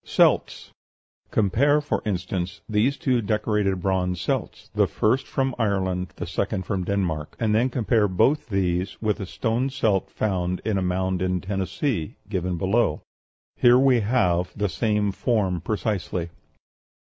CELTS 0.03 0.71
Compare, 1.29 1.79
for 1.79 2.01
instance, 2.07 2.61
these 2.67 2.97
two 2.97 3.21
decorated 3.21 3.83
bronze 3.83 4.19
celts, 4.19 4.71
the 4.73 4.87
first 4.87 5.27
from 5.27 5.53
Ireland, 5.59 6.11
the 6.15 6.25
second 6.25 6.63
from 6.65 6.83
Denmark; 6.83 7.35
and 7.39 7.53
then 7.53 7.69
compare 7.69 8.07
both 8.07 8.49
these 8.49 8.99
with 8.99 9.19
a 9.19 9.27
stone 9.27 9.69
celt 9.69 10.09
found 10.09 10.59
in 10.65 10.79
a 10.79 10.81
mound 10.81 11.21
in 11.21 11.39
Tennessee, 11.39 12.15
given 12.27 12.57
below. 12.57 13.03
Here 13.57 13.77
we 13.77 13.99
have 13.99 14.51
the 14.57 14.69
same 14.69 15.11
form 15.11 15.61
precisely. 15.61 16.31